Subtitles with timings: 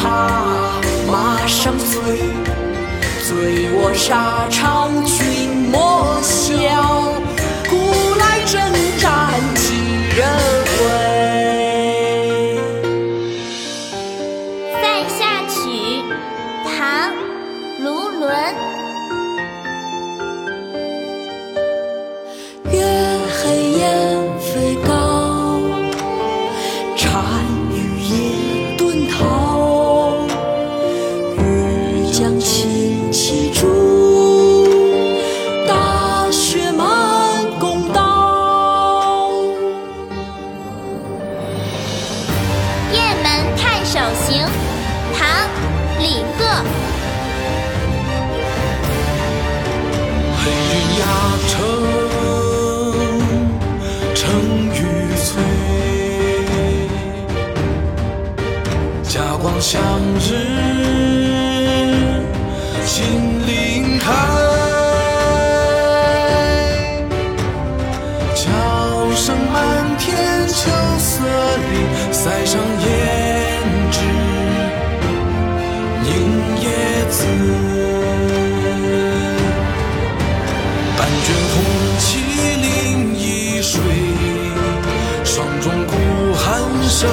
[0.00, 0.78] 怕
[1.10, 2.00] 马上随，
[3.26, 6.56] 醉卧沙场君莫笑，
[7.68, 7.74] 古
[8.20, 8.60] 来征
[9.00, 9.74] 战几
[10.16, 10.18] 人
[10.76, 10.78] 回？
[14.80, 14.82] 《塞
[15.18, 15.58] 下曲》
[16.64, 16.76] 唐·
[17.82, 17.86] 卢
[18.20, 18.77] 纶。
[32.18, 34.66] 将轻骑逐，
[35.68, 39.30] 大雪满弓刀。
[42.92, 44.44] 《雁门太守行》
[45.16, 45.26] 唐·
[46.00, 46.44] 李贺。
[50.40, 51.04] 黑云压
[51.46, 51.48] 城，
[54.16, 54.26] 城
[54.74, 54.82] 欲
[55.14, 55.26] 摧。
[59.04, 59.80] 霞光向
[60.18, 60.34] 日，
[62.98, 63.06] 金
[63.46, 64.06] 鳞开。
[68.34, 68.42] 桥
[69.14, 70.08] 声满天
[70.48, 70.58] 秋
[70.98, 71.22] 色
[71.70, 71.70] 里，
[72.10, 72.84] 塞上胭
[73.92, 73.96] 脂
[76.02, 76.10] 凝
[76.60, 76.66] 夜
[77.08, 77.16] 紫。
[80.96, 81.54] 半卷红
[82.00, 82.02] 旗
[82.64, 82.66] 临
[83.14, 83.22] 易
[83.62, 83.80] 水，
[85.24, 85.92] 霜中孤
[86.34, 86.48] 寒
[86.88, 87.08] 声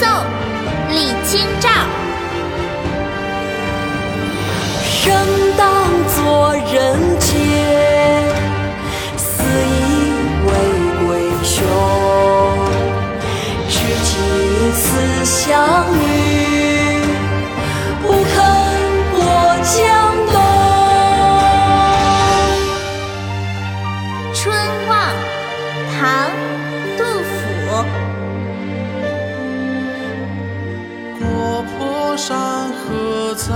[0.00, 0.08] 宋·
[0.88, 1.68] 李清照。
[4.82, 5.12] 生
[5.58, 7.28] 当作人杰，
[9.18, 9.78] 死亦
[10.46, 10.48] 为
[11.04, 11.08] 鬼
[11.42, 11.54] 雄。
[13.68, 14.10] 知己
[14.72, 14.80] 思
[15.22, 16.02] 乡遇，
[18.02, 18.34] 不肯
[19.14, 19.20] 过
[19.62, 19.76] 江
[20.32, 20.34] 东。
[24.34, 24.40] 《春
[24.88, 24.92] 望》
[26.00, 26.00] 唐·
[26.96, 28.09] 杜甫。
[32.20, 33.48] 山河在，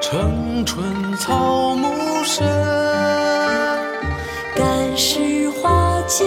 [0.00, 1.88] 城春草木
[2.24, 2.44] 深。
[4.56, 6.26] 感时花溅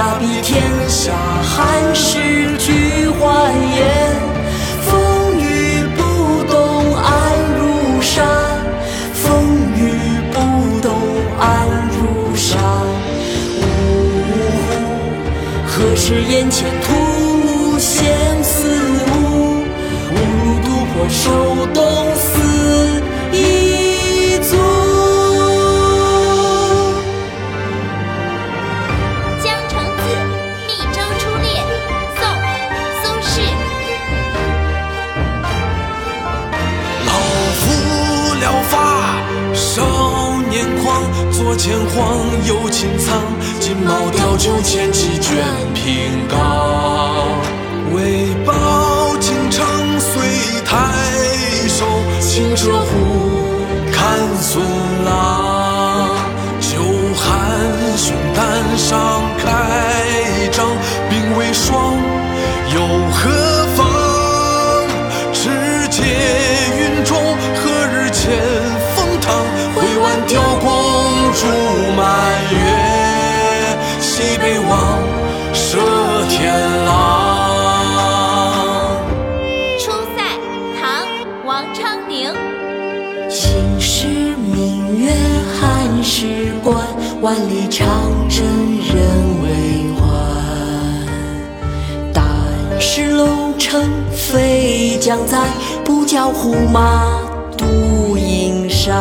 [0.00, 1.12] 大庇天下
[1.42, 4.16] 寒士俱欢颜。
[4.80, 7.04] 风雨不动安
[7.58, 8.26] 如山，
[9.12, 9.28] 风
[9.76, 9.92] 雨
[10.32, 10.90] 不动
[11.38, 12.58] 安如山。
[13.60, 13.62] 呜
[14.56, 18.70] 呼，何时眼前突现四
[19.04, 19.60] 无？
[20.14, 21.78] 误入毒破手冻
[41.50, 42.16] 左牵黄，
[42.46, 43.20] 右擎苍，
[43.58, 45.44] 锦毛貂裘千骑卷
[45.74, 47.26] 平冈。
[47.92, 49.66] 为报倾城
[49.98, 50.22] 随
[50.64, 50.76] 太
[51.66, 51.84] 守，
[52.20, 52.86] 轻车虎
[53.90, 54.64] 看孙
[55.04, 56.10] 郎。
[56.60, 56.78] 酒
[57.16, 57.26] 酣
[57.96, 59.19] 胸胆上
[87.22, 87.86] 万里长
[88.28, 88.42] 征
[88.78, 88.96] 人
[89.42, 89.48] 未
[89.94, 90.00] 还。
[92.14, 92.24] 但
[92.80, 95.38] 是龙城飞将在，
[95.84, 97.20] 不教胡马
[97.58, 98.96] 度阴山。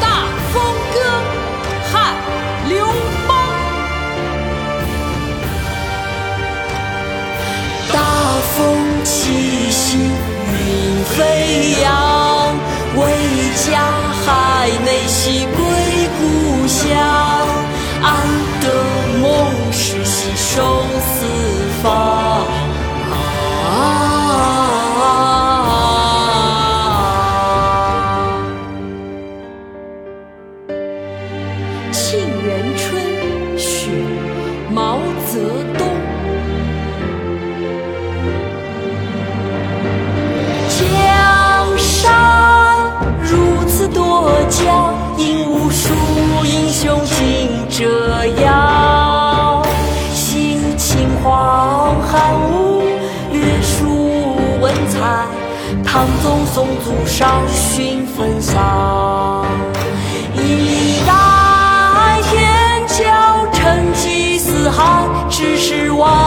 [0.00, 0.62] 大风
[0.94, 0.98] 歌，
[1.92, 2.14] 汉·
[2.68, 2.86] 刘
[3.28, 3.36] 邦。
[7.92, 8.00] 大
[8.56, 12.05] 风起兮云飞扬，
[15.26, 15.65] contigo.
[47.78, 49.62] 折腰
[50.10, 52.82] 惜秦皇汉武
[53.30, 55.26] 略书文采
[55.84, 59.44] 唐宗宋祖稍逊风骚
[60.32, 66.25] 一代天骄成吉思汗只是王